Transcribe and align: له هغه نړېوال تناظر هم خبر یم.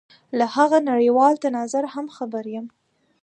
له 0.37 0.45
هغه 0.55 0.77
نړېوال 0.89 1.33
تناظر 1.43 1.83
هم 1.93 2.05
خبر 2.15 2.45
یم. 2.53 2.65